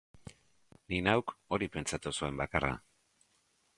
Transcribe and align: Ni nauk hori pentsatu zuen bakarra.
Ni 0.93 1.01
nauk 1.07 1.33
hori 1.57 1.69
pentsatu 1.75 2.15
zuen 2.21 2.41
bakarra. 2.43 2.73